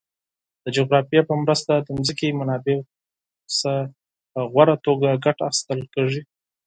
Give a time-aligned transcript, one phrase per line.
[0.63, 2.87] د جغرافیه په مرسته د ځمکې منابعو
[3.57, 3.73] څخه
[4.31, 6.21] په غوره توګه ګټه اخیستل کیږي.